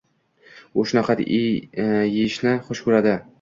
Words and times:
U 0.79 0.85
shunaqa 0.91 1.15
eyishni 1.35 2.55
xush 2.71 2.83
ko`radi 2.89 3.15